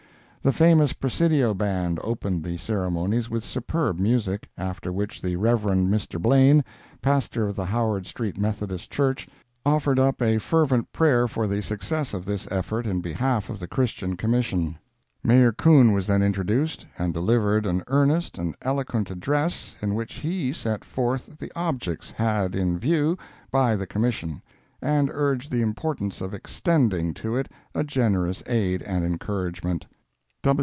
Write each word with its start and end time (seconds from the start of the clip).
The 0.43 0.51
famous 0.51 0.91
Presidio 0.93 1.53
Band 1.53 1.99
opened 2.03 2.43
the 2.43 2.57
ceremonies 2.57 3.29
with 3.29 3.43
superb 3.43 3.99
music, 3.99 4.49
after 4.57 4.91
which 4.91 5.21
the 5.21 5.35
Rev. 5.35 5.61
Mr. 5.61 6.19
Blane, 6.19 6.63
pastor 6.99 7.45
of 7.49 7.55
the 7.55 7.65
Howard 7.65 8.07
street 8.07 8.39
Methodist 8.39 8.89
Church, 8.91 9.27
offered 9.63 9.99
up 9.99 10.19
a 10.19 10.39
fervent 10.39 10.91
prayer 10.91 11.27
for 11.27 11.45
the 11.45 11.61
success 11.61 12.15
of 12.15 12.25
this 12.25 12.47
effort 12.49 12.87
in 12.87 13.01
behalf 13.01 13.51
of 13.51 13.59
the 13.59 13.67
Christian 13.67 14.17
Commission. 14.17 14.79
Mayor 15.23 15.51
Coon 15.51 15.93
was 15.93 16.07
then 16.07 16.23
introduced, 16.23 16.87
and 16.97 17.13
delivered 17.13 17.67
an 17.67 17.83
earnest 17.85 18.39
and 18.39 18.55
eloquent 18.63 19.11
address 19.11 19.75
in 19.79 19.93
which 19.93 20.13
he 20.15 20.51
set 20.51 20.83
forth 20.83 21.37
the 21.37 21.51
objects 21.55 22.09
had 22.09 22.55
in 22.55 22.79
view 22.79 23.15
by 23.51 23.75
the 23.75 23.85
Commission, 23.85 24.41
and 24.81 25.07
urged 25.13 25.51
the 25.51 25.61
importance 25.61 26.19
of 26.19 26.33
extending 26.33 27.13
to 27.13 27.35
it 27.35 27.47
a 27.75 27.83
generous 27.83 28.41
aid 28.47 28.81
and 28.81 29.05
encouragement. 29.05 29.85